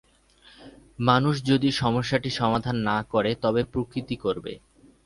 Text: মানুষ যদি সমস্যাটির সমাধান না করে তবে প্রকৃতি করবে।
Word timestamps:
মানুষ 0.99 1.35
যদি 1.45 1.69
সমস্যাটির 1.81 2.37
সমাধান 2.39 2.75
না 2.89 2.97
করে 3.11 3.31
তবে 3.43 3.61
প্রকৃতি 3.73 4.15
করবে। 4.17 4.53